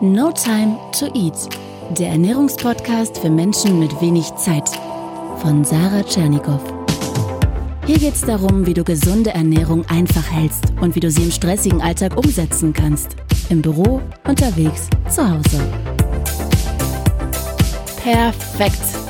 No 0.00 0.30
Time 0.30 0.78
to 0.96 1.06
Eat, 1.06 1.48
der 1.98 2.10
Ernährungspodcast 2.10 3.18
für 3.18 3.30
Menschen 3.30 3.80
mit 3.80 4.00
wenig 4.00 4.32
Zeit 4.36 4.68
von 5.38 5.64
Sarah 5.64 6.04
Tschernikow. 6.04 6.60
Hier 7.84 7.98
geht 7.98 8.14
es 8.14 8.20
darum, 8.20 8.64
wie 8.64 8.74
du 8.74 8.84
gesunde 8.84 9.30
Ernährung 9.30 9.84
einfach 9.88 10.30
hältst 10.30 10.66
und 10.80 10.94
wie 10.94 11.00
du 11.00 11.10
sie 11.10 11.24
im 11.24 11.32
stressigen 11.32 11.82
Alltag 11.82 12.16
umsetzen 12.16 12.72
kannst. 12.72 13.16
Im 13.48 13.60
Büro, 13.60 14.00
unterwegs, 14.24 14.88
zu 15.10 15.28
Hause. 15.28 15.60
Perfekt. 18.00 19.07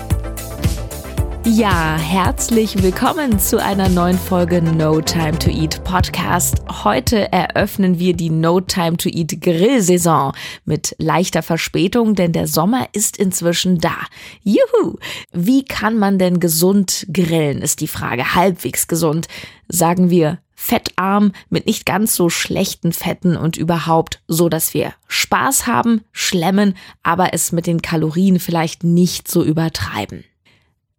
Ja, 1.50 1.96
herzlich 1.96 2.82
willkommen 2.82 3.38
zu 3.38 3.56
einer 3.62 3.88
neuen 3.88 4.18
Folge 4.18 4.60
No 4.60 5.00
Time 5.00 5.38
to 5.38 5.48
Eat 5.48 5.82
Podcast. 5.82 6.60
Heute 6.84 7.32
eröffnen 7.32 7.98
wir 7.98 8.14
die 8.14 8.28
No 8.28 8.60
Time 8.60 8.98
to 8.98 9.08
Eat 9.08 9.40
Grillsaison 9.40 10.32
mit 10.66 10.94
leichter 10.98 11.42
Verspätung, 11.42 12.14
denn 12.14 12.32
der 12.32 12.46
Sommer 12.46 12.86
ist 12.92 13.16
inzwischen 13.16 13.78
da. 13.78 13.96
Juhu! 14.42 14.98
Wie 15.32 15.64
kann 15.64 15.96
man 15.96 16.18
denn 16.18 16.38
gesund 16.38 17.06
grillen, 17.10 17.62
ist 17.62 17.80
die 17.80 17.88
Frage. 17.88 18.34
Halbwegs 18.34 18.86
gesund. 18.86 19.26
Sagen 19.68 20.10
wir 20.10 20.40
fettarm, 20.54 21.32
mit 21.48 21.64
nicht 21.64 21.86
ganz 21.86 22.14
so 22.14 22.28
schlechten 22.28 22.92
Fetten 22.92 23.38
und 23.38 23.56
überhaupt 23.56 24.20
so, 24.28 24.50
dass 24.50 24.74
wir 24.74 24.92
Spaß 25.06 25.66
haben, 25.66 26.02
schlemmen, 26.12 26.74
aber 27.02 27.32
es 27.32 27.52
mit 27.52 27.66
den 27.66 27.80
Kalorien 27.80 28.38
vielleicht 28.38 28.84
nicht 28.84 29.28
so 29.28 29.42
übertreiben. 29.42 30.24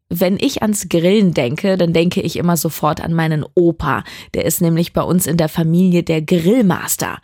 Wenn 0.09 0.37
ich 0.37 0.63
ans 0.63 0.89
Grillen 0.89 1.35
denke, 1.35 1.77
dann 1.77 1.93
denke 1.93 2.21
ich 2.21 2.37
immer 2.37 2.57
sofort 2.57 2.99
an 2.99 3.13
meinen 3.13 3.45
Opa. 3.53 4.03
Der 4.33 4.45
ist 4.45 4.59
nämlich 4.59 4.91
bei 4.91 5.03
uns 5.03 5.27
in 5.27 5.37
der 5.37 5.49
Familie 5.49 6.01
der 6.01 6.23
Grillmaster. 6.23 7.19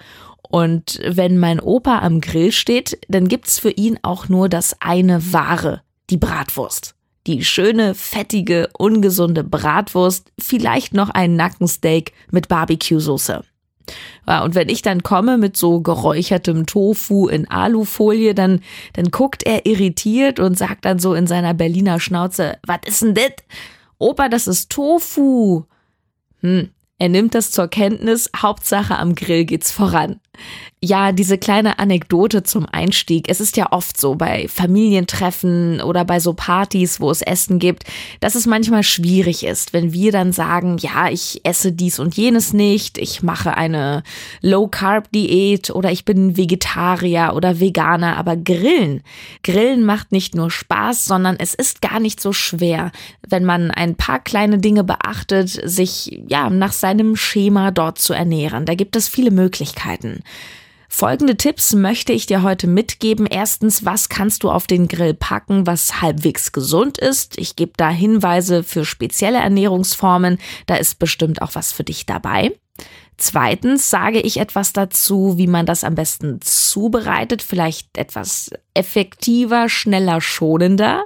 Und 0.50 1.00
wenn 1.04 1.40
mein 1.40 1.60
Opa 1.60 2.00
am 2.00 2.22
Grill 2.22 2.52
steht, 2.52 3.00
dann 3.08 3.28
gibt's 3.28 3.58
für 3.58 3.72
ihn 3.72 3.98
auch 4.04 4.30
nur 4.30 4.50
das 4.50 4.80
eine 4.80 5.34
Ware, 5.34 5.82
die 6.12 6.18
Bratwurst. 6.18 6.94
Die 7.26 7.44
schöne, 7.44 7.96
fettige, 7.96 8.70
ungesunde 8.78 9.44
Bratwurst, 9.44 10.32
vielleicht 10.40 10.94
noch 10.94 11.10
ein 11.10 11.36
Nackensteak 11.36 12.14
mit 12.30 12.48
Barbecue-Soße. 12.48 13.44
Ja, 14.28 14.44
und 14.44 14.56
wenn 14.56 14.70
ich 14.70 14.82
dann 14.82 15.04
komme 15.04 15.38
mit 15.38 15.56
so 15.58 15.82
geräuchertem 15.82 16.66
Tofu 16.66 17.28
in 17.28 17.50
Alufolie, 17.50 18.34
dann, 18.34 18.62
dann 18.94 19.12
guckt 19.12 19.44
er 19.44 19.66
irritiert 19.66 20.40
und 20.40 20.58
sagt 20.58 20.86
dann 20.86 21.00
so 21.00 21.14
in 21.14 21.28
seiner 21.28 21.54
Berliner 21.54 22.00
Schnauze, 22.00 22.58
was 22.66 22.80
ist 22.86 23.02
denn 23.02 23.14
das? 23.14 23.34
Opa, 23.98 24.30
das 24.30 24.48
ist 24.48 24.72
Tofu. 24.72 25.64
Hm, 26.42 26.70
er 26.98 27.10
nimmt 27.10 27.36
das 27.36 27.52
zur 27.52 27.68
Kenntnis, 27.68 28.30
Hauptsache 28.36 28.98
am 28.98 29.16
Grill 29.16 29.46
geht's 29.46 29.72
voran. 29.72 30.20
Ja, 30.82 31.14
diese 31.14 31.40
kleine 31.40 31.80
Anekdote 31.80 32.44
zum 32.44 32.68
Einstieg. 32.72 33.28
Es 33.28 33.40
ist 33.40 33.58
ja 33.58 33.72
oft 33.72 34.00
so 34.00 34.14
bei 34.14 34.48
Familientreffen 34.48 35.82
oder 35.82 36.06
bei 36.06 36.20
so 36.20 36.34
Partys, 36.34 37.00
wo 37.00 37.10
es 37.10 37.24
Essen 37.24 37.58
gibt, 37.58 37.86
dass 38.20 38.36
es 38.36 38.46
manchmal 38.46 38.84
schwierig 38.84 39.46
ist, 39.46 39.74
wenn 39.74 39.94
wir 39.94 40.12
dann 40.12 40.32
sagen, 40.32 40.78
ja, 40.78 41.10
ich 41.10 41.42
esse 41.44 41.72
dies 41.72 41.98
und 41.98 42.16
jenes 42.16 42.54
nicht, 42.54 43.00
ich 43.00 43.24
mache 43.24 43.58
eine 43.58 44.04
Low-Carb-Diät 44.42 45.72
oder 45.72 45.92
ich 45.92 46.06
bin 46.06 46.38
Vegetarier 46.38 47.32
oder 47.34 47.60
Veganer, 47.60 48.18
aber 48.18 48.38
Grillen. 48.38 49.02
Grillen 49.44 49.86
macht 49.86 50.12
nicht 50.12 50.36
nur 50.36 50.52
Spaß, 50.52 51.06
sondern 51.06 51.38
es 51.40 51.56
ist 51.56 51.82
gar 51.82 52.00
nicht 52.00 52.22
so 52.22 52.32
schwer, 52.32 52.92
wenn 53.28 53.46
man 53.46 53.72
ein 53.72 53.96
paar 53.96 54.20
kleine 54.20 54.60
Dinge 54.60 54.84
beachtet, 54.84 55.50
sich 55.50 56.22
ja 56.28 56.52
nach 56.52 56.74
seinem 56.74 57.16
Schema 57.16 57.72
dort 57.72 57.98
zu 57.98 58.14
ernähren. 58.14 58.66
Da 58.66 58.76
gibt 58.76 58.96
es 58.96 59.08
viele 59.08 59.32
Möglichkeiten. 59.32 60.22
Folgende 60.90 61.36
Tipps 61.36 61.74
möchte 61.74 62.14
ich 62.14 62.26
dir 62.26 62.42
heute 62.42 62.68
mitgeben. 62.68 63.26
Erstens, 63.26 63.84
was 63.84 64.08
kannst 64.08 64.44
du 64.44 64.50
auf 64.50 64.66
den 64.66 64.88
Grill 64.88 65.14
packen, 65.14 65.68
was 65.68 66.02
halbwegs 66.02 66.54
gesund 66.54 66.98
ist? 66.98 67.38
Ich 67.38 67.58
gebe 67.58 67.74
da 67.76 67.90
Hinweise 67.90 68.64
für 68.64 68.86
spezielle 68.86 69.40
Ernährungsformen. 69.40 70.38
Da 70.68 70.76
ist 70.76 70.98
bestimmt 70.98 71.42
auch 71.42 71.54
was 71.54 71.74
für 71.74 71.84
dich 71.84 72.06
dabei. 72.06 72.54
Zweitens 73.18 73.90
sage 73.90 74.20
ich 74.20 74.40
etwas 74.40 74.74
dazu, 74.74 75.38
wie 75.38 75.48
man 75.48 75.66
das 75.66 75.84
am 75.84 75.96
besten 75.96 76.42
zubereitet, 76.42 77.42
vielleicht 77.42 77.98
etwas 77.98 78.52
effektiver, 78.74 79.70
schneller, 79.70 80.20
schonender. 80.20 81.06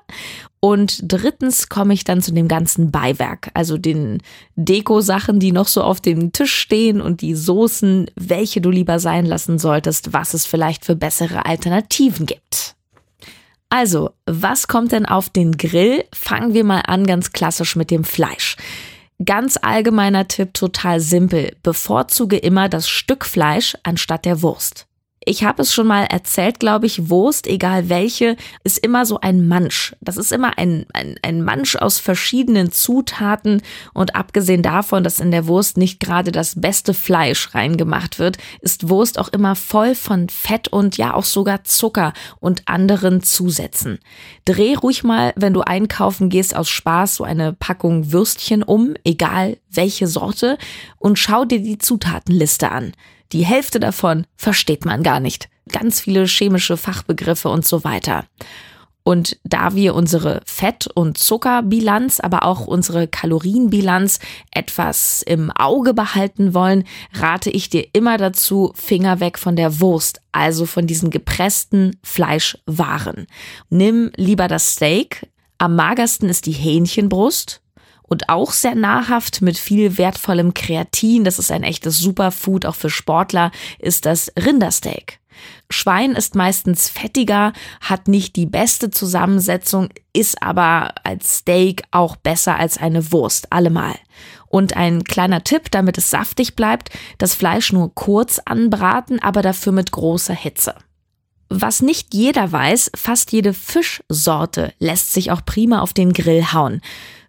Und 0.59 0.99
drittens 1.03 1.69
komme 1.69 1.93
ich 1.93 2.03
dann 2.03 2.21
zu 2.21 2.33
dem 2.33 2.47
ganzen 2.47 2.91
Beiwerk, 2.91 3.49
also 3.53 3.77
den 3.77 4.21
Deko-Sachen, 4.55 5.39
die 5.39 5.51
noch 5.51 5.67
so 5.67 5.83
auf 5.83 6.01
dem 6.01 6.33
Tisch 6.33 6.53
stehen 6.53 6.99
und 6.99 7.21
die 7.21 7.35
Soßen, 7.35 8.09
welche 8.15 8.59
du 8.59 8.69
lieber 8.69 8.99
sein 8.99 9.25
lassen 9.25 9.59
solltest, 9.59 10.11
was 10.11 10.33
es 10.33 10.45
vielleicht 10.45 10.83
für 10.85 10.95
bessere 10.95 11.45
Alternativen 11.45 12.25
gibt. 12.25 12.75
Also, 13.69 14.09
was 14.25 14.67
kommt 14.67 14.91
denn 14.91 15.05
auf 15.05 15.29
den 15.29 15.53
Grill? 15.53 16.03
Fangen 16.11 16.55
wir 16.55 16.63
mal 16.63 16.81
an 16.81 17.05
ganz 17.05 17.31
klassisch 17.31 17.75
mit 17.75 17.91
dem 17.91 18.03
Fleisch. 18.03 18.57
Ganz 19.25 19.57
allgemeiner 19.61 20.27
Tipp, 20.27 20.53
total 20.53 21.01
simpel. 21.01 21.55
Bevorzuge 21.61 22.37
immer 22.37 22.69
das 22.69 22.87
Stück 22.87 23.25
Fleisch 23.25 23.77
anstatt 23.83 24.23
der 24.23 24.41
Wurst. 24.41 24.88
Ich 25.29 25.43
habe 25.43 25.61
es 25.61 25.71
schon 25.71 25.85
mal 25.85 26.05
erzählt, 26.05 26.59
glaube 26.59 26.87
ich, 26.87 27.11
Wurst, 27.11 27.45
egal 27.45 27.87
welche, 27.87 28.35
ist 28.63 28.79
immer 28.79 29.05
so 29.05 29.19
ein 29.19 29.47
Mansch. 29.47 29.95
Das 30.01 30.17
ist 30.17 30.31
immer 30.31 30.57
ein, 30.57 30.87
ein, 30.91 31.17
ein 31.21 31.43
Mansch 31.43 31.75
aus 31.75 31.99
verschiedenen 31.99 32.71
Zutaten 32.71 33.61
und 33.93 34.15
abgesehen 34.15 34.63
davon, 34.63 35.03
dass 35.03 35.19
in 35.19 35.29
der 35.29 35.45
Wurst 35.45 35.77
nicht 35.77 35.99
gerade 35.99 36.31
das 36.31 36.59
beste 36.59 36.95
Fleisch 36.95 37.53
reingemacht 37.53 38.17
wird, 38.17 38.39
ist 38.61 38.89
Wurst 38.89 39.19
auch 39.19 39.27
immer 39.27 39.55
voll 39.55 39.93
von 39.93 40.29
Fett 40.29 40.67
und 40.69 40.97
ja 40.97 41.13
auch 41.13 41.25
sogar 41.25 41.63
Zucker 41.63 42.13
und 42.39 42.67
anderen 42.67 43.21
Zusätzen. 43.21 43.99
Dreh 44.45 44.73
ruhig 44.73 45.03
mal, 45.03 45.33
wenn 45.35 45.53
du 45.53 45.61
einkaufen 45.61 46.29
gehst, 46.29 46.55
aus 46.55 46.69
Spaß 46.69 47.17
so 47.17 47.23
eine 47.23 47.53
Packung 47.53 48.11
Würstchen 48.11 48.63
um, 48.63 48.95
egal 49.03 49.57
welche 49.69 50.07
Sorte, 50.07 50.57
und 50.97 51.19
schau 51.19 51.45
dir 51.45 51.61
die 51.61 51.77
Zutatenliste 51.77 52.71
an. 52.71 52.93
Die 53.31 53.45
Hälfte 53.45 53.79
davon 53.79 54.25
versteht 54.35 54.85
man 54.85 55.03
gar 55.03 55.19
nicht. 55.19 55.49
Ganz 55.71 56.01
viele 56.01 56.25
chemische 56.25 56.77
Fachbegriffe 56.77 57.49
und 57.49 57.65
so 57.65 57.83
weiter. 57.83 58.25
Und 59.03 59.39
da 59.43 59.73
wir 59.75 59.95
unsere 59.95 60.41
Fett- 60.45 60.87
und 60.93 61.17
Zuckerbilanz, 61.17 62.19
aber 62.19 62.43
auch 62.43 62.67
unsere 62.67 63.07
Kalorienbilanz 63.07 64.19
etwas 64.51 65.23
im 65.23 65.51
Auge 65.51 65.93
behalten 65.93 66.53
wollen, 66.53 66.83
rate 67.13 67.49
ich 67.49 67.69
dir 67.69 67.87
immer 67.93 68.17
dazu, 68.17 68.71
Finger 68.75 69.19
weg 69.19 69.39
von 69.39 69.55
der 69.55 69.79
Wurst, 69.79 70.21
also 70.31 70.65
von 70.65 70.85
diesen 70.85 71.09
gepressten 71.09 71.97
Fleischwaren. 72.03 73.25
Nimm 73.69 74.11
lieber 74.15 74.47
das 74.47 74.73
Steak. 74.73 75.27
Am 75.57 75.75
magersten 75.75 76.29
ist 76.29 76.45
die 76.45 76.51
Hähnchenbrust 76.51 77.61
und 78.09 78.27
auch 78.29 78.51
sehr 78.51 78.75
nahrhaft 78.75 79.41
mit 79.41 79.57
viel 79.57 79.97
wertvollem 79.97 80.53
Kreatin, 80.53 81.23
das 81.23 81.39
ist 81.39 81.51
ein 81.51 81.63
echtes 81.63 81.97
Superfood 81.97 82.65
auch 82.65 82.75
für 82.75 82.89
Sportler, 82.89 83.51
ist 83.77 84.05
das 84.05 84.31
Rindersteak. 84.37 85.19
Schwein 85.69 86.13
ist 86.13 86.35
meistens 86.35 86.89
fettiger, 86.89 87.53
hat 87.81 88.07
nicht 88.07 88.35
die 88.35 88.45
beste 88.45 88.89
Zusammensetzung, 88.89 89.89
ist 90.13 90.41
aber 90.41 90.95
als 91.03 91.37
Steak 91.37 91.83
auch 91.91 92.15
besser 92.15 92.57
als 92.57 92.77
eine 92.77 93.11
Wurst, 93.11 93.53
allemal. 93.53 93.95
Und 94.47 94.75
ein 94.75 95.03
kleiner 95.03 95.43
Tipp, 95.43 95.69
damit 95.71 95.97
es 95.97 96.09
saftig 96.09 96.55
bleibt, 96.55 96.89
das 97.19 97.35
Fleisch 97.35 97.71
nur 97.71 97.93
kurz 97.93 98.39
anbraten, 98.39 99.21
aber 99.21 99.41
dafür 99.41 99.71
mit 99.71 99.91
großer 99.91 100.33
Hitze. 100.33 100.73
Was 101.49 101.81
nicht 101.81 102.13
jeder 102.13 102.51
weiß, 102.51 102.91
fast 102.95 103.31
jede 103.31 103.53
Fischsorte 103.53 104.73
lässt 104.79 105.13
sich 105.13 105.31
auch 105.31 105.43
prima 105.45 105.81
auf 105.81 105.93
den 105.93 106.13
Grill 106.13 106.51
hauen. 106.53 106.81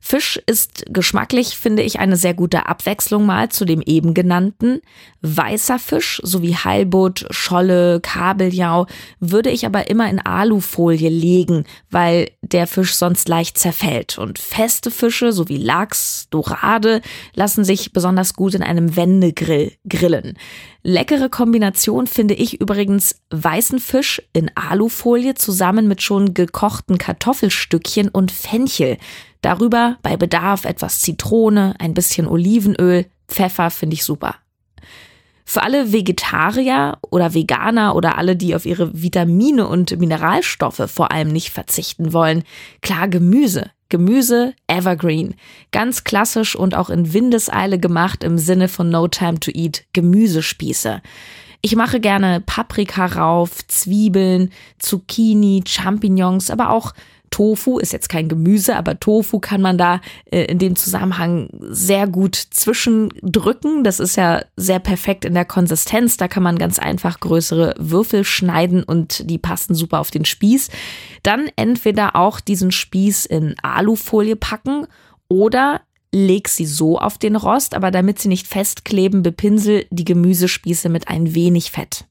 Fisch 0.02 0.40
ist 0.46 0.84
geschmacklich, 0.88 1.56
finde 1.56 1.82
ich, 1.82 2.00
eine 2.00 2.16
sehr 2.16 2.32
gute 2.32 2.66
Abwechslung 2.66 3.26
mal 3.26 3.50
zu 3.50 3.66
dem 3.66 3.82
eben 3.82 4.14
genannten. 4.14 4.80
Weißer 5.20 5.78
Fisch 5.78 6.20
sowie 6.24 6.54
Heilbutt, 6.54 7.26
Scholle, 7.30 8.00
Kabeljau 8.00 8.86
würde 9.20 9.50
ich 9.50 9.66
aber 9.66 9.90
immer 9.90 10.08
in 10.08 10.18
Alufolie 10.18 11.10
legen, 11.10 11.64
weil 11.90 12.30
der 12.40 12.66
Fisch 12.66 12.94
sonst 12.94 13.28
leicht 13.28 13.58
zerfällt. 13.58 14.16
Und 14.16 14.38
feste 14.38 14.90
Fische 14.90 15.32
sowie 15.32 15.58
Lachs, 15.58 16.28
Dorade 16.30 17.02
lassen 17.34 17.64
sich 17.64 17.92
besonders 17.92 18.34
gut 18.34 18.54
in 18.54 18.62
einem 18.62 18.96
Wendegrill 18.96 19.72
grillen. 19.86 20.38
Leckere 20.82 21.28
Kombination 21.28 22.06
finde 22.06 22.32
ich 22.32 22.58
übrigens 22.58 23.16
weißen 23.28 23.80
Fisch 23.80 24.22
in 24.32 24.50
Alufolie 24.54 25.34
zusammen 25.34 25.86
mit 25.86 26.00
schon 26.00 26.32
gekochten 26.32 26.96
Kartoffelstückchen 26.96 28.08
und 28.08 28.32
Fenchel. 28.32 28.96
Darüber 29.42 29.96
bei 30.02 30.16
Bedarf 30.16 30.64
etwas 30.64 31.00
Zitrone, 31.00 31.74
ein 31.78 31.94
bisschen 31.94 32.26
Olivenöl, 32.26 33.06
Pfeffer 33.28 33.70
finde 33.70 33.94
ich 33.94 34.04
super. 34.04 34.36
Für 35.44 35.62
alle 35.62 35.92
Vegetarier 35.92 36.98
oder 37.10 37.34
Veganer 37.34 37.96
oder 37.96 38.18
alle, 38.18 38.36
die 38.36 38.54
auf 38.54 38.66
ihre 38.66 39.02
Vitamine 39.02 39.66
und 39.66 39.98
Mineralstoffe 39.98 40.84
vor 40.86 41.10
allem 41.10 41.28
nicht 41.28 41.50
verzichten 41.50 42.12
wollen, 42.12 42.44
klar 42.82 43.08
Gemüse. 43.08 43.70
Gemüse 43.88 44.54
Evergreen. 44.68 45.34
Ganz 45.72 46.04
klassisch 46.04 46.54
und 46.54 46.76
auch 46.76 46.88
in 46.88 47.12
Windeseile 47.12 47.80
gemacht 47.80 48.22
im 48.22 48.38
Sinne 48.38 48.68
von 48.68 48.88
No 48.90 49.08
Time 49.08 49.40
to 49.40 49.50
Eat 49.50 49.84
Gemüsespieße. 49.92 51.02
Ich 51.62 51.76
mache 51.76 51.98
gerne 51.98 52.40
Paprika 52.40 53.06
rauf, 53.06 53.66
Zwiebeln, 53.66 54.50
Zucchini, 54.78 55.64
Champignons, 55.66 56.50
aber 56.50 56.70
auch 56.70 56.94
Tofu 57.30 57.78
ist 57.78 57.92
jetzt 57.92 58.08
kein 58.08 58.28
Gemüse, 58.28 58.76
aber 58.76 58.98
Tofu 58.98 59.38
kann 59.38 59.62
man 59.62 59.78
da 59.78 60.00
äh, 60.30 60.44
in 60.44 60.58
dem 60.58 60.76
Zusammenhang 60.76 61.48
sehr 61.60 62.06
gut 62.06 62.34
zwischendrücken. 62.34 63.84
Das 63.84 64.00
ist 64.00 64.16
ja 64.16 64.42
sehr 64.56 64.80
perfekt 64.80 65.24
in 65.24 65.34
der 65.34 65.44
Konsistenz. 65.44 66.16
Da 66.16 66.28
kann 66.28 66.42
man 66.42 66.58
ganz 66.58 66.78
einfach 66.78 67.20
größere 67.20 67.74
Würfel 67.78 68.24
schneiden 68.24 68.82
und 68.82 69.30
die 69.30 69.38
passen 69.38 69.74
super 69.74 70.00
auf 70.00 70.10
den 70.10 70.24
Spieß. 70.24 70.70
Dann 71.22 71.48
entweder 71.56 72.16
auch 72.16 72.40
diesen 72.40 72.72
Spieß 72.72 73.26
in 73.26 73.54
Alufolie 73.62 74.36
packen 74.36 74.86
oder 75.28 75.80
leg 76.12 76.48
sie 76.48 76.66
so 76.66 76.98
auf 76.98 77.18
den 77.18 77.36
Rost, 77.36 77.74
aber 77.74 77.90
damit 77.90 78.18
sie 78.18 78.28
nicht 78.28 78.48
festkleben, 78.48 79.22
bepinsel 79.22 79.86
die 79.90 80.04
Gemüsespieße 80.04 80.88
mit 80.88 81.08
ein 81.08 81.34
wenig 81.34 81.70
Fett. 81.70 82.06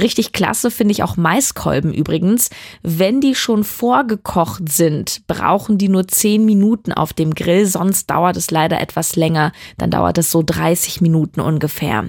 Richtig 0.00 0.32
klasse 0.32 0.70
finde 0.70 0.92
ich 0.92 1.02
auch 1.02 1.18
Maiskolben 1.18 1.92
übrigens. 1.92 2.48
Wenn 2.82 3.20
die 3.20 3.34
schon 3.34 3.64
vorgekocht 3.64 4.70
sind, 4.70 5.26
brauchen 5.26 5.76
die 5.76 5.90
nur 5.90 6.08
10 6.08 6.44
Minuten 6.44 6.92
auf 6.92 7.12
dem 7.12 7.34
Grill, 7.34 7.66
sonst 7.66 8.08
dauert 8.08 8.38
es 8.38 8.50
leider 8.50 8.80
etwas 8.80 9.16
länger. 9.16 9.52
Dann 9.76 9.90
dauert 9.90 10.16
es 10.16 10.30
so 10.30 10.42
30 10.42 11.02
Minuten 11.02 11.40
ungefähr. 11.40 12.06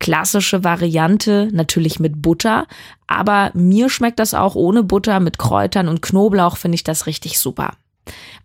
Klassische 0.00 0.64
Variante 0.64 1.48
natürlich 1.52 1.98
mit 1.98 2.20
Butter, 2.20 2.66
aber 3.06 3.52
mir 3.54 3.88
schmeckt 3.88 4.18
das 4.18 4.34
auch 4.34 4.54
ohne 4.54 4.82
Butter 4.82 5.18
mit 5.18 5.38
Kräutern 5.38 5.88
und 5.88 6.02
Knoblauch 6.02 6.58
finde 6.58 6.74
ich 6.74 6.84
das 6.84 7.06
richtig 7.06 7.38
super. 7.38 7.72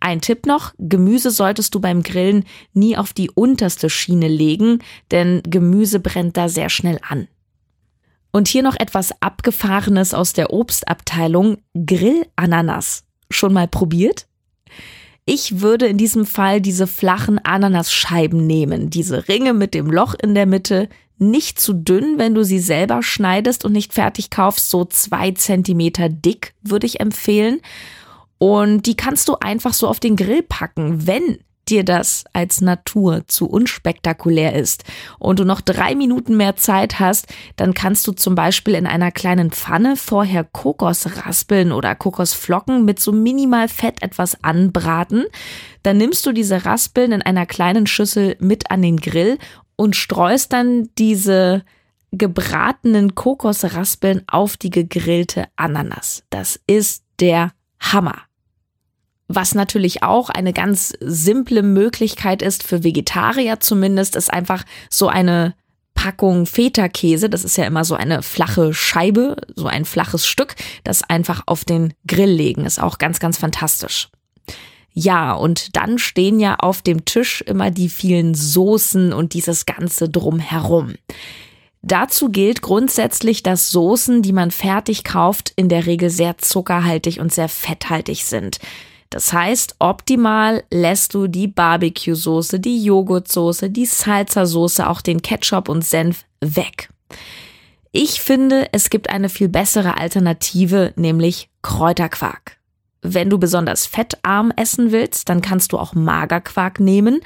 Ein 0.00 0.22
Tipp 0.22 0.46
noch, 0.46 0.72
Gemüse 0.78 1.30
solltest 1.30 1.74
du 1.74 1.80
beim 1.80 2.02
Grillen 2.02 2.44
nie 2.72 2.96
auf 2.96 3.12
die 3.12 3.30
unterste 3.30 3.90
Schiene 3.90 4.28
legen, 4.28 4.78
denn 5.10 5.42
Gemüse 5.44 6.00
brennt 6.00 6.36
da 6.36 6.48
sehr 6.48 6.70
schnell 6.70 6.98
an. 7.06 7.28
Und 8.36 8.48
hier 8.48 8.62
noch 8.62 8.76
etwas 8.78 9.12
Abgefahrenes 9.22 10.12
aus 10.12 10.34
der 10.34 10.52
Obstabteilung, 10.52 11.56
Grillananas. 11.72 13.04
Schon 13.30 13.54
mal 13.54 13.66
probiert? 13.66 14.26
Ich 15.24 15.62
würde 15.62 15.86
in 15.86 15.96
diesem 15.96 16.26
Fall 16.26 16.60
diese 16.60 16.86
flachen 16.86 17.38
Ananasscheiben 17.38 18.46
nehmen, 18.46 18.90
diese 18.90 19.26
Ringe 19.26 19.54
mit 19.54 19.72
dem 19.72 19.90
Loch 19.90 20.14
in 20.22 20.34
der 20.34 20.44
Mitte, 20.44 20.90
nicht 21.16 21.58
zu 21.58 21.72
dünn, 21.72 22.18
wenn 22.18 22.34
du 22.34 22.44
sie 22.44 22.58
selber 22.58 23.02
schneidest 23.02 23.64
und 23.64 23.72
nicht 23.72 23.94
fertig 23.94 24.28
kaufst, 24.28 24.68
so 24.68 24.84
zwei 24.84 25.30
Zentimeter 25.30 26.10
dick 26.10 26.52
würde 26.60 26.84
ich 26.86 27.00
empfehlen. 27.00 27.62
Und 28.36 28.84
die 28.84 28.96
kannst 28.96 29.30
du 29.30 29.36
einfach 29.40 29.72
so 29.72 29.88
auf 29.88 29.98
den 29.98 30.14
Grill 30.14 30.42
packen, 30.42 31.06
wenn 31.06 31.38
dir 31.68 31.84
das 31.84 32.24
als 32.32 32.60
Natur 32.60 33.24
zu 33.26 33.48
unspektakulär 33.48 34.54
ist 34.54 34.84
und 35.18 35.38
du 35.38 35.44
noch 35.44 35.60
drei 35.60 35.94
Minuten 35.94 36.36
mehr 36.36 36.56
Zeit 36.56 37.00
hast, 37.00 37.26
dann 37.56 37.74
kannst 37.74 38.06
du 38.06 38.12
zum 38.12 38.34
Beispiel 38.34 38.74
in 38.74 38.86
einer 38.86 39.10
kleinen 39.10 39.50
Pfanne 39.50 39.96
vorher 39.96 40.44
Kokosraspeln 40.44 41.72
oder 41.72 41.94
Kokosflocken 41.94 42.84
mit 42.84 43.00
so 43.00 43.12
minimal 43.12 43.68
Fett 43.68 44.02
etwas 44.02 44.42
anbraten. 44.44 45.24
Dann 45.82 45.96
nimmst 45.96 46.24
du 46.26 46.32
diese 46.32 46.64
Raspeln 46.64 47.12
in 47.12 47.22
einer 47.22 47.46
kleinen 47.46 47.86
Schüssel 47.86 48.36
mit 48.38 48.70
an 48.70 48.82
den 48.82 48.98
Grill 48.98 49.38
und 49.76 49.96
streust 49.96 50.52
dann 50.52 50.88
diese 50.98 51.64
gebratenen 52.12 53.14
Kokosraspeln 53.14 54.22
auf 54.26 54.56
die 54.56 54.70
gegrillte 54.70 55.46
Ananas. 55.56 56.22
Das 56.30 56.60
ist 56.66 57.04
der 57.20 57.52
Hammer. 57.80 58.25
Was 59.28 59.54
natürlich 59.54 60.02
auch 60.02 60.30
eine 60.30 60.52
ganz 60.52 60.92
simple 61.00 61.62
Möglichkeit 61.62 62.42
ist 62.42 62.62
für 62.62 62.84
Vegetarier 62.84 63.58
zumindest, 63.58 64.14
ist 64.14 64.32
einfach 64.32 64.64
so 64.88 65.08
eine 65.08 65.54
Packung 65.94 66.46
Feta-Käse. 66.46 67.28
Das 67.28 67.42
ist 67.42 67.56
ja 67.56 67.64
immer 67.64 67.84
so 67.84 67.96
eine 67.96 68.22
flache 68.22 68.72
Scheibe, 68.72 69.36
so 69.56 69.66
ein 69.66 69.84
flaches 69.84 70.26
Stück, 70.26 70.54
das 70.84 71.02
einfach 71.02 71.42
auf 71.46 71.64
den 71.64 71.94
Grill 72.06 72.30
legen. 72.30 72.64
Ist 72.64 72.80
auch 72.80 72.98
ganz, 72.98 73.18
ganz 73.18 73.38
fantastisch. 73.38 74.08
Ja, 74.92 75.32
und 75.32 75.76
dann 75.76 75.98
stehen 75.98 76.38
ja 76.38 76.56
auf 76.56 76.80
dem 76.80 77.04
Tisch 77.04 77.42
immer 77.42 77.70
die 77.70 77.88
vielen 77.88 78.34
Soßen 78.34 79.12
und 79.12 79.34
dieses 79.34 79.66
Ganze 79.66 80.08
drumherum. 80.08 80.94
Dazu 81.82 82.30
gilt 82.30 82.62
grundsätzlich, 82.62 83.42
dass 83.42 83.70
Soßen, 83.70 84.22
die 84.22 84.32
man 84.32 84.50
fertig 84.50 85.04
kauft, 85.04 85.52
in 85.56 85.68
der 85.68 85.86
Regel 85.86 86.10
sehr 86.10 86.38
zuckerhaltig 86.38 87.20
und 87.20 87.32
sehr 87.32 87.48
fetthaltig 87.48 88.24
sind. 88.24 88.58
Das 89.10 89.32
heißt, 89.32 89.76
optimal 89.78 90.64
lässt 90.70 91.14
du 91.14 91.26
die 91.26 91.48
Barbecue-Soße, 91.48 92.60
die 92.60 92.82
Joghurtsoße, 92.82 93.70
die 93.70 93.86
Salsa-Soße, 93.86 94.88
auch 94.88 95.00
den 95.00 95.22
Ketchup 95.22 95.68
und 95.68 95.84
Senf 95.84 96.24
weg. 96.40 96.88
Ich 97.92 98.20
finde, 98.20 98.68
es 98.72 98.90
gibt 98.90 99.08
eine 99.08 99.28
viel 99.28 99.48
bessere 99.48 99.96
Alternative, 99.96 100.92
nämlich 100.96 101.48
Kräuterquark. 101.62 102.58
Wenn 103.00 103.30
du 103.30 103.38
besonders 103.38 103.86
fettarm 103.86 104.52
essen 104.56 104.92
willst, 104.92 105.28
dann 105.28 105.40
kannst 105.40 105.72
du 105.72 105.78
auch 105.78 105.94
Magerquark 105.94 106.80
nehmen. 106.80 107.20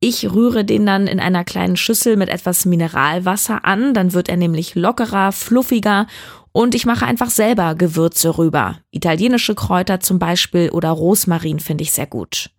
Ich 0.00 0.32
rühre 0.32 0.64
den 0.64 0.86
dann 0.86 1.06
in 1.06 1.20
einer 1.20 1.44
kleinen 1.44 1.76
Schüssel 1.76 2.16
mit 2.16 2.30
etwas 2.30 2.64
Mineralwasser 2.64 3.66
an, 3.66 3.92
dann 3.92 4.14
wird 4.14 4.30
er 4.30 4.38
nämlich 4.38 4.74
lockerer, 4.74 5.30
fluffiger 5.30 6.06
und 6.52 6.74
ich 6.74 6.86
mache 6.86 7.06
einfach 7.06 7.30
selber 7.30 7.74
Gewürze 7.74 8.36
rüber. 8.36 8.78
Italienische 8.90 9.54
Kräuter 9.54 10.00
zum 10.00 10.18
Beispiel 10.18 10.70
oder 10.70 10.90
Rosmarin 10.90 11.60
finde 11.60 11.82
ich 11.82 11.92
sehr 11.92 12.06
gut. 12.06 12.50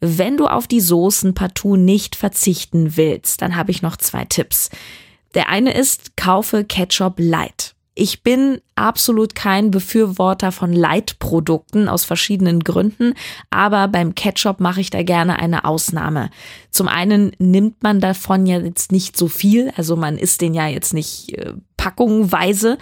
Wenn 0.00 0.36
du 0.36 0.46
auf 0.46 0.66
die 0.66 0.80
Soßen 0.80 1.34
partout 1.34 1.76
nicht 1.76 2.16
verzichten 2.16 2.96
willst, 2.96 3.40
dann 3.40 3.56
habe 3.56 3.70
ich 3.70 3.80
noch 3.80 3.96
zwei 3.96 4.24
Tipps. 4.26 4.68
Der 5.34 5.48
eine 5.48 5.74
ist, 5.74 6.16
kaufe 6.16 6.64
Ketchup 6.64 7.14
Light. 7.18 7.74
Ich 7.96 8.24
bin 8.24 8.60
absolut 8.74 9.36
kein 9.36 9.70
Befürworter 9.70 10.50
von 10.50 10.72
Light-Produkten 10.72 11.88
aus 11.88 12.04
verschiedenen 12.04 12.64
Gründen, 12.64 13.14
aber 13.50 13.86
beim 13.86 14.16
Ketchup 14.16 14.58
mache 14.58 14.80
ich 14.80 14.90
da 14.90 15.04
gerne 15.04 15.38
eine 15.38 15.64
Ausnahme. 15.64 16.30
Zum 16.70 16.88
einen 16.88 17.30
nimmt 17.38 17.84
man 17.84 18.00
davon 18.00 18.46
ja 18.46 18.58
jetzt 18.58 18.90
nicht 18.90 19.16
so 19.16 19.28
viel, 19.28 19.72
also 19.76 19.94
man 19.94 20.18
isst 20.18 20.40
den 20.40 20.54
ja 20.54 20.66
jetzt 20.66 20.92
nicht 20.92 21.38
äh, 21.38 21.54
packungweise. 21.76 22.78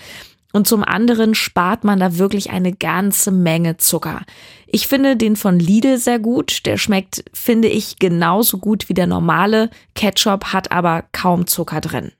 Und 0.52 0.66
zum 0.66 0.84
anderen 0.84 1.34
spart 1.34 1.82
man 1.82 1.98
da 1.98 2.18
wirklich 2.18 2.50
eine 2.50 2.72
ganze 2.72 3.30
Menge 3.30 3.78
Zucker. 3.78 4.20
Ich 4.66 4.86
finde 4.86 5.16
den 5.16 5.36
von 5.36 5.58
Lidl 5.58 5.98
sehr 5.98 6.18
gut. 6.18 6.66
Der 6.66 6.76
schmeckt, 6.76 7.24
finde 7.32 7.68
ich, 7.68 7.98
genauso 7.98 8.58
gut 8.58 8.88
wie 8.88 8.94
der 8.94 9.06
normale 9.06 9.70
Ketchup, 9.94 10.52
hat 10.52 10.70
aber 10.70 11.04
kaum 11.12 11.46
Zucker 11.46 11.80
drin. 11.80 12.12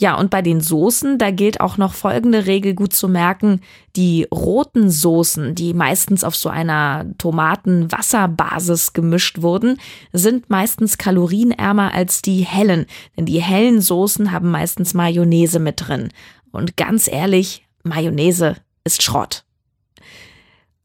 Ja, 0.00 0.14
und 0.14 0.30
bei 0.30 0.40
den 0.40 0.62
Soßen, 0.62 1.18
da 1.18 1.30
gilt 1.30 1.60
auch 1.60 1.76
noch 1.76 1.92
folgende 1.92 2.46
Regel 2.46 2.72
gut 2.72 2.94
zu 2.94 3.06
merken. 3.06 3.60
Die 3.96 4.26
roten 4.32 4.88
Soßen, 4.88 5.54
die 5.54 5.74
meistens 5.74 6.24
auf 6.24 6.34
so 6.34 6.48
einer 6.48 7.04
Tomaten-Wasserbasis 7.18 8.94
gemischt 8.94 9.42
wurden, 9.42 9.76
sind 10.14 10.48
meistens 10.48 10.96
kalorienärmer 10.96 11.92
als 11.92 12.22
die 12.22 12.40
hellen. 12.46 12.86
Denn 13.18 13.26
die 13.26 13.42
hellen 13.42 13.82
Soßen 13.82 14.32
haben 14.32 14.50
meistens 14.50 14.94
Mayonnaise 14.94 15.58
mit 15.58 15.86
drin. 15.86 16.08
Und 16.52 16.76
ganz 16.76 17.08
ehrlich, 17.08 17.66
Mayonnaise 17.82 18.56
ist 18.84 19.02
Schrott. 19.02 19.44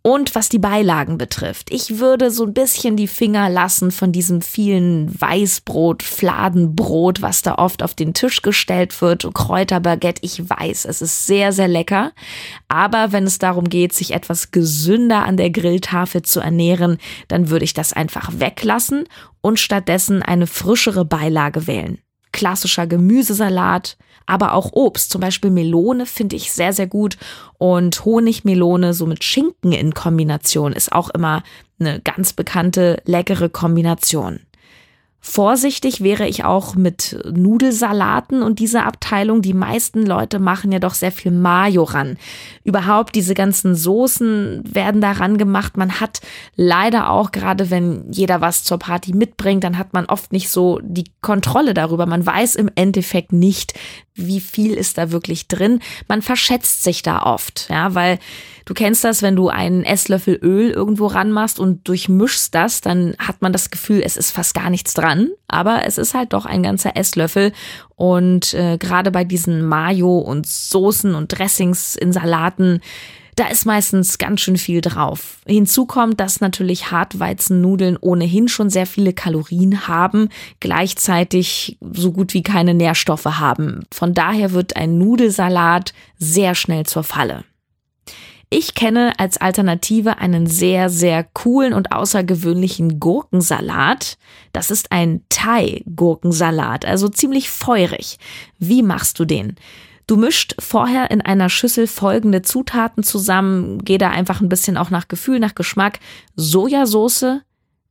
Und 0.08 0.36
was 0.36 0.50
die 0.50 0.60
Beilagen 0.60 1.18
betrifft, 1.18 1.74
ich 1.74 1.98
würde 1.98 2.30
so 2.30 2.46
ein 2.46 2.54
bisschen 2.54 2.96
die 2.96 3.08
Finger 3.08 3.50
lassen 3.50 3.90
von 3.90 4.12
diesem 4.12 4.44
vielen 4.44 5.20
Weißbrot, 5.20 6.04
Fladenbrot, 6.04 7.24
was 7.24 7.42
da 7.42 7.56
oft 7.56 7.82
auf 7.82 7.96
den 7.96 8.14
Tisch 8.14 8.44
gestellt 8.44 9.02
wird, 9.02 9.28
Kräuterbaguette. 9.34 10.22
Ich 10.24 10.48
weiß, 10.48 10.86
es 10.86 11.02
ist 11.02 11.26
sehr, 11.26 11.54
sehr 11.54 11.68
lecker. 11.68 12.12
Aber 12.68 13.14
wenn 13.14 13.24
es 13.24 13.40
darum 13.40 13.68
geht, 13.68 13.94
sich 13.94 14.14
etwas 14.14 14.52
gesünder 14.52 15.26
an 15.26 15.38
der 15.38 15.50
Grilltafel 15.50 16.22
zu 16.22 16.40
ernähren, 16.40 17.00
dann 17.28 17.50
würde 17.50 17.66
ich 17.66 17.74
das 17.74 17.92
einfach 17.92 18.30
weglassen 18.38 19.06
und 19.42 19.60
stattdessen 19.60 20.22
eine 20.22 20.46
frischere 20.46 21.04
Beilage 21.04 21.66
wählen. 21.66 21.98
Klassischer 22.36 22.86
Gemüsesalat, 22.86 23.96
aber 24.26 24.54
auch 24.54 24.74
Obst. 24.74 25.10
Zum 25.10 25.22
Beispiel 25.22 25.52
Melone 25.52 26.06
finde 26.06 26.36
ich 26.36 26.52
sehr, 26.52 26.74
sehr 26.74 26.86
gut. 26.86 27.18
Und 27.58 28.04
Honigmelone 28.04 28.94
so 28.94 29.06
mit 29.06 29.24
Schinken 29.24 29.72
in 29.72 29.94
Kombination 29.94 30.74
ist 30.74 30.92
auch 30.92 31.10
immer 31.12 31.44
eine 31.80 32.02
ganz 32.02 32.34
bekannte, 32.34 33.02
leckere 33.06 33.48
Kombination. 33.48 34.42
Vorsichtig 35.28 36.02
wäre 36.04 36.28
ich 36.28 36.46
auch 36.46 36.76
mit 36.76 37.18
Nudelsalaten 37.34 38.44
und 38.44 38.60
dieser 38.60 38.86
Abteilung. 38.86 39.42
Die 39.42 39.56
meisten 39.56 40.06
Leute 40.06 40.38
machen 40.38 40.72
ja 40.72 40.78
doch 40.78 40.94
sehr 40.94 41.12
viel 41.12 41.32
Mayo 41.32 41.82
ran. 41.82 42.18
Überhaupt 42.64 43.16
diese 43.16 43.34
ganzen 43.34 43.74
Soßen 43.74 44.62
werden 44.72 45.02
daran 45.02 45.40
gemacht. 45.40 45.78
Man 45.78 46.00
hat 46.00 46.22
leider 46.56 47.10
auch, 47.10 47.32
gerade 47.32 47.72
wenn 47.72 48.06
jeder 48.12 48.40
was 48.40 48.64
zur 48.64 48.78
Party 48.78 49.14
mitbringt, 49.16 49.64
dann 49.64 49.80
hat 49.80 49.94
man 49.94 50.06
oft 50.06 50.32
nicht 50.32 50.52
so 50.52 50.80
die 50.84 51.10
Kontrolle 51.22 51.74
darüber. 51.74 52.06
Man 52.06 52.24
weiß 52.24 52.56
im 52.56 52.70
Endeffekt 52.76 53.34
nicht, 53.34 53.74
wie 54.14 54.40
viel 54.40 54.76
ist 54.76 55.00
da 55.00 55.12
wirklich 55.12 55.48
drin. 55.48 55.80
Man 56.08 56.22
verschätzt 56.22 56.84
sich 56.84 57.02
da 57.02 57.24
oft, 57.24 57.68
ja, 57.70 57.96
weil 57.96 58.20
du 58.64 58.74
kennst 58.74 59.04
das, 59.04 59.22
wenn 59.22 59.36
du 59.36 59.50
einen 59.50 59.84
Esslöffel 59.84 60.40
Öl 60.42 60.70
irgendwo 60.70 61.08
ranmachst 61.08 61.60
und 61.60 61.88
durchmischst 61.88 62.56
das, 62.56 62.80
dann 62.80 63.16
hat 63.20 63.42
man 63.42 63.52
das 63.52 63.72
Gefühl, 63.72 64.02
es 64.06 64.16
ist 64.16 64.32
fast 64.32 64.54
gar 64.54 64.70
nichts 64.70 64.94
dran 64.94 65.15
an, 65.16 65.30
aber 65.48 65.86
es 65.86 65.98
ist 65.98 66.14
halt 66.14 66.34
doch 66.34 66.46
ein 66.46 66.64
ganzer 66.64 66.96
Esslöffel. 66.96 67.52
Und 67.96 68.54
äh, 68.54 68.78
gerade 68.78 69.12
bei 69.12 69.24
diesen 69.24 69.66
Mayo 69.66 70.18
und 70.18 70.46
Soßen 70.48 71.16
und 71.16 71.38
Dressings 71.38 71.96
in 71.96 72.12
Salaten, 72.12 72.82
da 73.36 73.48
ist 73.48 73.66
meistens 73.66 74.18
ganz 74.18 74.42
schön 74.42 74.58
viel 74.58 74.80
drauf. 74.80 75.40
Hinzu 75.46 75.86
kommt, 75.86 76.22
dass 76.22 76.40
natürlich 76.40 76.92
Hartweizennudeln 76.92 77.98
ohnehin 78.00 78.48
schon 78.48 78.70
sehr 78.70 78.86
viele 78.86 79.12
Kalorien 79.12 79.88
haben, 79.90 80.30
gleichzeitig 80.62 81.78
so 81.92 82.14
gut 82.14 82.34
wie 82.34 82.44
keine 82.44 82.74
Nährstoffe 82.74 83.26
haben. 83.26 83.82
Von 83.92 84.14
daher 84.14 84.52
wird 84.52 84.78
ein 84.78 84.98
Nudelsalat 84.98 85.94
sehr 86.18 86.56
schnell 86.56 86.86
zur 86.86 87.04
Falle. 87.04 87.44
Ich 88.58 88.74
kenne 88.74 89.12
als 89.18 89.36
Alternative 89.36 90.20
einen 90.20 90.48
sehr, 90.48 90.90
sehr 90.90 91.26
coolen 91.26 91.74
und 91.74 91.92
außergewöhnlichen 91.92 93.02
Gurkensalat. 93.02 94.18
Das 94.54 94.72
ist 94.72 94.94
ein 94.94 95.26
Thai-Gurkensalat, 95.28 96.86
also 96.86 97.10
ziemlich 97.10 97.50
feurig. 97.50 98.18
Wie 98.58 98.82
machst 98.82 99.20
du 99.20 99.26
den? 99.26 99.58
Du 100.08 100.16
mischt 100.16 100.56
vorher 100.58 101.12
in 101.12 101.20
einer 101.20 101.50
Schüssel 101.50 101.86
folgende 101.86 102.44
Zutaten 102.44 103.04
zusammen, 103.04 103.84
geh 103.84 103.98
da 103.98 104.12
einfach 104.12 104.40
ein 104.40 104.48
bisschen 104.48 104.78
auch 104.78 104.90
nach 104.90 105.10
Gefühl, 105.10 105.42
nach 105.42 105.56
Geschmack. 105.56 106.00
Sojasauce, 106.38 107.42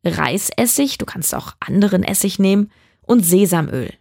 Reisessig, 0.03 0.97
du 0.97 1.05
kannst 1.05 1.35
auch 1.35 1.53
anderen 1.61 2.03
Essig 2.03 2.39
nehmen 2.39 2.71
und 3.03 3.21
Sesamöl. 3.21 3.93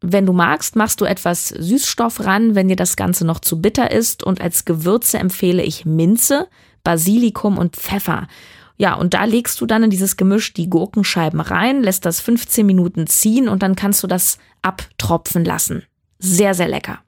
Wenn 0.00 0.26
du 0.26 0.32
magst, 0.32 0.76
machst 0.76 1.00
du 1.00 1.04
etwas 1.04 1.48
Süßstoff 1.48 2.24
ran, 2.24 2.54
wenn 2.54 2.68
dir 2.68 2.76
das 2.76 2.96
Ganze 2.96 3.26
noch 3.26 3.40
zu 3.40 3.60
bitter 3.60 3.90
ist. 3.90 4.22
Und 4.22 4.40
als 4.40 4.64
Gewürze 4.64 5.18
empfehle 5.18 5.62
ich 5.62 5.86
Minze, 5.86 6.48
Basilikum 6.84 7.58
und 7.58 7.76
Pfeffer. 7.76 8.28
Ja, 8.76 8.94
und 8.94 9.14
da 9.14 9.24
legst 9.24 9.60
du 9.60 9.66
dann 9.66 9.84
in 9.84 9.90
dieses 9.90 10.16
Gemisch 10.16 10.52
die 10.52 10.68
Gurkenscheiben 10.68 11.40
rein, 11.40 11.82
lässt 11.82 12.04
das 12.04 12.20
15 12.20 12.66
Minuten 12.66 13.06
ziehen 13.06 13.48
und 13.48 13.62
dann 13.62 13.74
kannst 13.74 14.02
du 14.02 14.06
das 14.06 14.38
abtropfen 14.60 15.44
lassen. 15.44 15.84
Sehr, 16.18 16.54
sehr 16.54 16.68
lecker. 16.68 16.98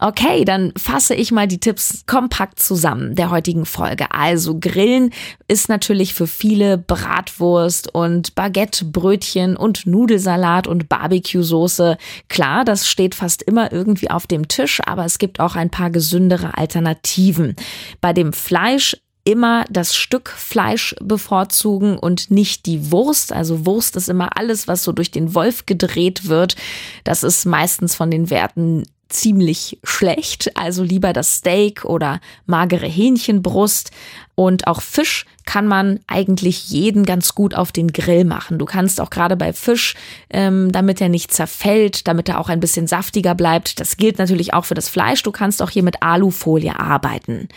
Okay, 0.00 0.44
dann 0.44 0.72
fasse 0.76 1.16
ich 1.16 1.32
mal 1.32 1.48
die 1.48 1.58
Tipps 1.58 2.04
kompakt 2.06 2.60
zusammen 2.60 3.16
der 3.16 3.30
heutigen 3.30 3.66
Folge. 3.66 4.12
Also 4.12 4.56
Grillen 4.60 5.10
ist 5.48 5.68
natürlich 5.68 6.14
für 6.14 6.28
viele 6.28 6.78
Bratwurst 6.78 7.92
und 7.92 8.36
Baguette, 8.36 8.84
Brötchen 8.84 9.56
und 9.56 9.88
Nudelsalat 9.88 10.68
und 10.68 10.88
Barbecue-Soße. 10.88 11.98
Klar, 12.28 12.64
das 12.64 12.86
steht 12.86 13.16
fast 13.16 13.42
immer 13.42 13.72
irgendwie 13.72 14.08
auf 14.08 14.28
dem 14.28 14.46
Tisch, 14.46 14.80
aber 14.86 15.04
es 15.04 15.18
gibt 15.18 15.40
auch 15.40 15.56
ein 15.56 15.70
paar 15.70 15.90
gesündere 15.90 16.56
Alternativen. 16.56 17.56
Bei 18.00 18.12
dem 18.12 18.32
Fleisch 18.32 18.96
immer 19.24 19.64
das 19.68 19.96
Stück 19.96 20.30
Fleisch 20.30 20.94
bevorzugen 21.02 21.98
und 21.98 22.30
nicht 22.30 22.66
die 22.66 22.92
Wurst. 22.92 23.32
Also 23.32 23.66
Wurst 23.66 23.96
ist 23.96 24.08
immer 24.08 24.38
alles, 24.38 24.68
was 24.68 24.84
so 24.84 24.92
durch 24.92 25.10
den 25.10 25.34
Wolf 25.34 25.66
gedreht 25.66 26.28
wird. 26.28 26.54
Das 27.02 27.24
ist 27.24 27.46
meistens 27.46 27.96
von 27.96 28.12
den 28.12 28.30
Werten 28.30 28.84
ziemlich 29.08 29.78
schlecht, 29.84 30.56
also 30.56 30.82
lieber 30.82 31.12
das 31.12 31.36
Steak 31.36 31.84
oder 31.84 32.20
magere 32.46 32.86
Hähnchenbrust. 32.86 33.90
Und 34.34 34.66
auch 34.66 34.82
Fisch 34.82 35.24
kann 35.46 35.66
man 35.66 36.00
eigentlich 36.06 36.68
jeden 36.68 37.04
ganz 37.04 37.34
gut 37.34 37.54
auf 37.54 37.72
den 37.72 37.92
Grill 37.92 38.24
machen. 38.24 38.58
Du 38.58 38.66
kannst 38.66 39.00
auch 39.00 39.10
gerade 39.10 39.36
bei 39.36 39.52
Fisch, 39.52 39.94
ähm, 40.30 40.70
damit 40.70 41.00
er 41.00 41.08
nicht 41.08 41.32
zerfällt, 41.32 42.06
damit 42.06 42.28
er 42.28 42.38
auch 42.38 42.48
ein 42.48 42.60
bisschen 42.60 42.86
saftiger 42.86 43.34
bleibt, 43.34 43.80
das 43.80 43.96
gilt 43.96 44.18
natürlich 44.18 44.54
auch 44.54 44.66
für 44.66 44.74
das 44.74 44.88
Fleisch, 44.88 45.22
du 45.22 45.32
kannst 45.32 45.62
auch 45.62 45.70
hier 45.70 45.82
mit 45.82 46.02
Alufolie 46.02 46.78
arbeiten. 46.78 47.48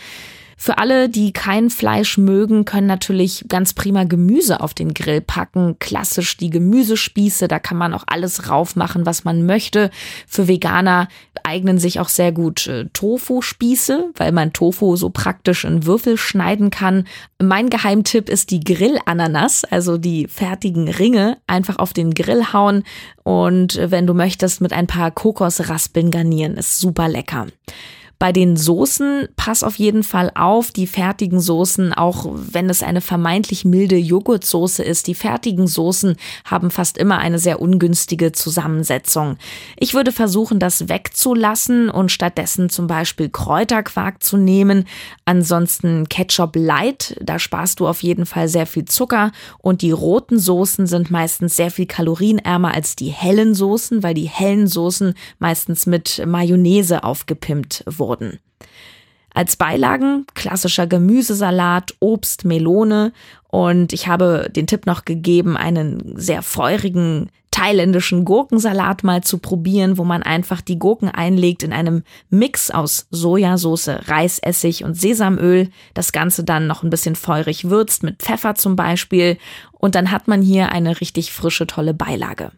Für 0.64 0.78
alle, 0.78 1.08
die 1.08 1.32
kein 1.32 1.70
Fleisch 1.70 2.18
mögen, 2.18 2.64
können 2.64 2.86
natürlich 2.86 3.46
ganz 3.48 3.74
prima 3.74 4.04
Gemüse 4.04 4.60
auf 4.60 4.74
den 4.74 4.94
Grill 4.94 5.20
packen. 5.20 5.76
Klassisch 5.80 6.36
die 6.36 6.50
Gemüsespieße, 6.50 7.48
da 7.48 7.58
kann 7.58 7.76
man 7.76 7.92
auch 7.92 8.04
alles 8.06 8.48
raufmachen, 8.48 9.04
was 9.04 9.24
man 9.24 9.44
möchte. 9.44 9.90
Für 10.28 10.46
Veganer 10.46 11.08
eignen 11.42 11.78
sich 11.78 11.98
auch 11.98 12.08
sehr 12.08 12.30
gut 12.30 12.68
äh, 12.68 12.84
Tofu-Spieße, 12.92 14.12
weil 14.14 14.30
man 14.30 14.52
Tofu 14.52 14.94
so 14.94 15.10
praktisch 15.10 15.64
in 15.64 15.84
Würfel 15.84 16.16
schneiden 16.16 16.70
kann. 16.70 17.08
Mein 17.42 17.68
Geheimtipp 17.68 18.28
ist 18.28 18.52
die 18.52 18.60
Grillananas, 18.60 19.64
also 19.64 19.98
die 19.98 20.28
fertigen 20.28 20.88
Ringe, 20.88 21.38
einfach 21.48 21.80
auf 21.80 21.92
den 21.92 22.14
Grill 22.14 22.52
hauen 22.52 22.84
und 23.24 23.78
äh, 23.78 23.90
wenn 23.90 24.06
du 24.06 24.14
möchtest, 24.14 24.60
mit 24.60 24.72
ein 24.72 24.86
paar 24.86 25.10
Kokosraspeln 25.10 26.12
garnieren. 26.12 26.54
Ist 26.54 26.78
super 26.78 27.08
lecker. 27.08 27.48
Bei 28.22 28.30
den 28.30 28.56
Soßen 28.56 29.30
pass 29.34 29.64
auf 29.64 29.80
jeden 29.80 30.04
Fall 30.04 30.30
auf, 30.36 30.70
die 30.70 30.86
fertigen 30.86 31.40
Soßen, 31.40 31.92
auch 31.92 32.26
wenn 32.32 32.70
es 32.70 32.84
eine 32.84 33.00
vermeintlich 33.00 33.64
milde 33.64 33.96
Joghurtsoße 33.96 34.84
ist, 34.84 35.08
die 35.08 35.16
fertigen 35.16 35.66
Soßen 35.66 36.14
haben 36.44 36.70
fast 36.70 36.98
immer 36.98 37.18
eine 37.18 37.40
sehr 37.40 37.60
ungünstige 37.60 38.30
Zusammensetzung. 38.30 39.38
Ich 39.76 39.94
würde 39.94 40.12
versuchen, 40.12 40.60
das 40.60 40.88
wegzulassen 40.88 41.90
und 41.90 42.12
stattdessen 42.12 42.68
zum 42.68 42.86
Beispiel 42.86 43.28
Kräuterquark 43.28 44.22
zu 44.22 44.36
nehmen. 44.36 44.84
Ansonsten 45.24 46.08
Ketchup 46.08 46.54
Light, 46.54 47.16
da 47.20 47.40
sparst 47.40 47.80
du 47.80 47.88
auf 47.88 48.04
jeden 48.04 48.24
Fall 48.24 48.46
sehr 48.46 48.66
viel 48.66 48.84
Zucker 48.84 49.32
und 49.58 49.82
die 49.82 49.90
roten 49.90 50.38
Soßen 50.38 50.86
sind 50.86 51.10
meistens 51.10 51.56
sehr 51.56 51.72
viel 51.72 51.86
kalorienärmer 51.86 52.72
als 52.72 52.94
die 52.94 53.10
hellen 53.10 53.56
Soßen, 53.56 54.04
weil 54.04 54.14
die 54.14 54.28
hellen 54.28 54.68
Soßen 54.68 55.14
meistens 55.40 55.86
mit 55.86 56.22
Mayonnaise 56.24 57.02
aufgepimpt 57.02 57.82
wurden 57.86 58.11
wurden. 58.12 58.38
Als 59.34 59.56
Beilagen 59.56 60.26
klassischer 60.34 60.86
Gemüsesalat, 60.86 61.94
Obst, 62.00 62.44
Melone 62.44 63.12
und 63.48 63.94
ich 63.94 64.06
habe 64.06 64.50
den 64.54 64.66
Tipp 64.66 64.84
noch 64.84 65.06
gegeben, 65.06 65.56
einen 65.56 66.14
sehr 66.16 66.42
feurigen 66.42 67.30
thailändischen 67.50 68.24
Gurkensalat 68.24 69.04
mal 69.04 69.22
zu 69.22 69.38
probieren, 69.38 69.96
wo 69.96 70.04
man 70.04 70.22
einfach 70.22 70.60
die 70.60 70.78
Gurken 70.78 71.08
einlegt 71.08 71.62
in 71.62 71.72
einem 71.72 72.02
Mix 72.28 72.70
aus 72.70 73.06
Sojasauce, 73.10 73.88
Reisessig 73.88 74.84
und 74.84 74.98
Sesamöl, 74.98 75.68
das 75.94 76.12
Ganze 76.12 76.44
dann 76.44 76.66
noch 76.66 76.82
ein 76.82 76.90
bisschen 76.90 77.14
feurig 77.14 77.68
würzt 77.68 78.02
mit 78.02 78.22
Pfeffer 78.22 78.54
zum 78.54 78.74
Beispiel 78.76 79.38
und 79.72 79.94
dann 79.94 80.10
hat 80.10 80.28
man 80.28 80.42
hier 80.42 80.72
eine 80.72 81.00
richtig 81.00 81.32
frische, 81.32 81.66
tolle 81.66 81.94
Beilage. 81.94 82.52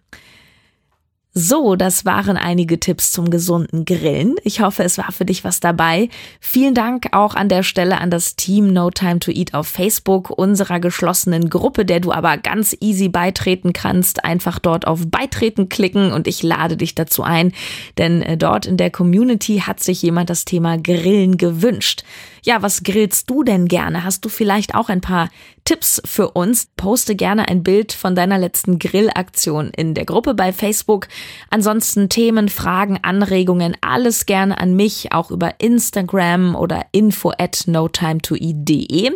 So, 1.36 1.74
das 1.74 2.04
waren 2.04 2.36
einige 2.36 2.78
Tipps 2.78 3.10
zum 3.10 3.28
gesunden 3.28 3.84
Grillen. 3.84 4.36
Ich 4.44 4.60
hoffe, 4.60 4.84
es 4.84 4.98
war 4.98 5.10
für 5.10 5.24
dich 5.24 5.42
was 5.42 5.58
dabei. 5.58 6.08
Vielen 6.38 6.74
Dank 6.74 7.08
auch 7.10 7.34
an 7.34 7.48
der 7.48 7.64
Stelle 7.64 8.00
an 8.00 8.08
das 8.08 8.36
Team 8.36 8.72
No 8.72 8.92
Time 8.92 9.18
to 9.18 9.32
Eat 9.32 9.52
auf 9.52 9.66
Facebook, 9.66 10.30
unserer 10.30 10.78
geschlossenen 10.78 11.50
Gruppe, 11.50 11.84
der 11.84 11.98
du 11.98 12.12
aber 12.12 12.38
ganz 12.38 12.76
easy 12.78 13.08
beitreten 13.08 13.72
kannst. 13.72 14.24
Einfach 14.24 14.60
dort 14.60 14.86
auf 14.86 15.08
Beitreten 15.08 15.68
klicken 15.68 16.12
und 16.12 16.28
ich 16.28 16.44
lade 16.44 16.76
dich 16.76 16.94
dazu 16.94 17.24
ein, 17.24 17.52
denn 17.98 18.22
äh, 18.22 18.36
dort 18.36 18.64
in 18.64 18.76
der 18.76 18.90
Community 18.90 19.64
hat 19.66 19.82
sich 19.82 20.02
jemand 20.02 20.30
das 20.30 20.44
Thema 20.44 20.78
Grillen 20.78 21.36
gewünscht. 21.36 22.04
Ja, 22.44 22.60
was 22.60 22.82
grillst 22.82 23.30
du 23.30 23.42
denn 23.42 23.68
gerne? 23.68 24.04
Hast 24.04 24.22
du 24.26 24.28
vielleicht 24.28 24.74
auch 24.74 24.90
ein 24.90 25.00
paar 25.00 25.30
Tipps 25.64 26.02
für 26.04 26.32
uns? 26.32 26.68
Poste 26.76 27.16
gerne 27.16 27.48
ein 27.48 27.62
Bild 27.62 27.94
von 27.94 28.14
deiner 28.14 28.36
letzten 28.36 28.78
Grillaktion 28.78 29.70
in 29.70 29.94
der 29.94 30.04
Gruppe 30.04 30.34
bei 30.34 30.52
Facebook. 30.52 31.08
Ansonsten 31.48 32.10
Themen, 32.10 32.50
Fragen, 32.50 32.98
Anregungen, 33.00 33.74
alles 33.80 34.26
gerne 34.26 34.58
an 34.58 34.76
mich, 34.76 35.10
auch 35.12 35.30
über 35.30 35.54
Instagram 35.58 36.54
oder 36.54 36.84
info 36.92 37.32
at 37.38 37.62
notimetoeat.de. 37.66 39.12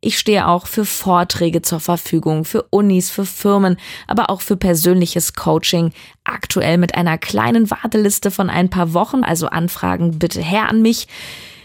Ich 0.00 0.16
stehe 0.16 0.46
auch 0.46 0.68
für 0.68 0.84
Vorträge 0.84 1.62
zur 1.62 1.80
Verfügung, 1.80 2.44
für 2.44 2.62
Unis, 2.70 3.10
für 3.10 3.26
Firmen, 3.26 3.78
aber 4.06 4.30
auch 4.30 4.42
für 4.42 4.56
persönliches 4.56 5.34
Coaching. 5.34 5.92
Aktuell 6.22 6.78
mit 6.78 6.94
einer 6.94 7.18
kleinen 7.18 7.68
Warteliste 7.68 8.30
von 8.30 8.48
ein 8.48 8.70
paar 8.70 8.94
Wochen, 8.94 9.24
also 9.24 9.48
Anfragen 9.48 10.20
bitte 10.20 10.40
her 10.40 10.68
an 10.68 10.82
mich. 10.82 11.08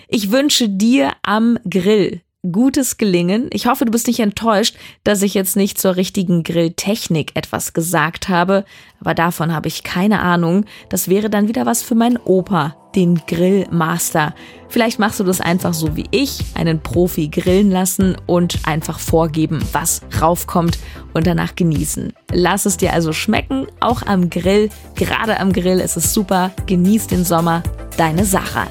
Ich 0.08 0.32
wünsche 0.32 0.70
dir 0.70 1.12
am 1.24 1.58
Grill 1.70 2.22
gutes 2.52 2.98
Gelingen. 2.98 3.50
Ich 3.52 3.68
hoffe, 3.68 3.86
du 3.86 3.92
bist 3.92 4.08
nicht 4.08 4.20
enttäuscht, 4.20 4.76
dass 5.04 5.22
ich 5.22 5.34
jetzt 5.34 5.56
nicht 5.56 5.80
zur 5.80 5.96
richtigen 5.96 6.44
Grilltechnik 6.44 7.32
etwas 7.36 7.74
gesagt 7.74 8.30
habe, 8.30 8.66
aber 9.00 9.14
davon 9.14 9.54
habe 9.54 9.68
ich 9.68 9.84
keine 9.84 10.20
Ahnung. 10.20 10.66
Das 10.90 11.10
wäre 11.10 11.30
dann 11.30 11.48
wieder 11.48 11.66
was 11.66 11.84
für 11.84 11.96
meinen 11.96 12.18
Opa, 12.18 12.76
den 12.96 13.22
Grillmaster. 13.28 14.34
Vielleicht 14.70 15.00
machst 15.00 15.20
du 15.20 15.24
das 15.24 15.42
einfach 15.42 15.74
so 15.74 15.96
wie 15.96 16.06
ich, 16.12 16.40
einen 16.56 16.82
Profi 16.82 17.28
grillen 17.30 17.72
lassen 17.72 18.16
und 18.26 18.60
einfach 18.66 19.00
vorgeben, 19.00 19.64
was 19.72 20.02
raufkommt 20.22 20.80
und 21.14 21.28
danach 21.28 21.56
genießen. 21.56 22.14
Lass 22.32 22.66
es 22.66 22.78
dir 22.78 22.94
also 22.94 23.14
schmecken, 23.14 23.68
auch 23.80 24.02
am 24.04 24.30
Grill. 24.30 24.70
Gerade 24.96 25.40
am 25.40 25.54
Grill 25.54 25.80
ist 25.80 25.98
es 25.98 26.14
super. 26.14 26.52
Genieß 26.66 27.08
den 27.08 27.24
Sommer. 27.24 27.64
Deine 27.98 28.26
Sache. 28.26 28.68